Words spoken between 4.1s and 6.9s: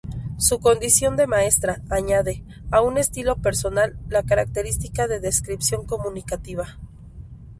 característica de descripción comunicativa.